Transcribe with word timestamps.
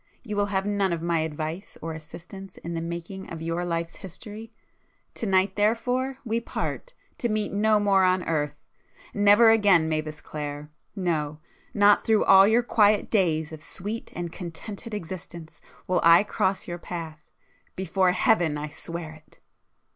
You 0.23 0.35
will 0.35 0.47
have 0.47 0.65
none 0.65 0.91
of 0.91 1.03
my 1.03 1.19
advice 1.19 1.77
or 1.79 1.93
assistance 1.93 2.57
in 2.57 2.73
the 2.73 2.81
making 2.81 3.31
of 3.31 3.39
your 3.43 3.63
life's 3.63 3.97
history,—to 3.97 5.25
night 5.27 5.55
therefore 5.55 6.17
we 6.25 6.39
part, 6.39 6.95
to 7.19 7.29
meet 7.29 7.53
no 7.53 7.79
more 7.79 8.03
on 8.03 8.23
earth. 8.23 8.55
Never 9.13 9.51
again, 9.51 9.87
Mavis 9.87 10.19
Clare!—no, 10.19 11.37
not 11.75 12.03
through 12.03 12.25
all 12.25 12.47
your 12.47 12.63
quiet 12.63 13.11
days 13.11 13.51
of 13.51 13.61
sweet 13.61 14.11
and 14.15 14.31
contented 14.33 14.95
existence 14.95 15.61
will 15.85 16.01
I 16.03 16.23
cross 16.23 16.67
your 16.67 16.79
path,—before 16.79 18.13
Heaven 18.13 18.57
I 18.57 18.69
swear 18.69 19.11
it!" 19.13 19.39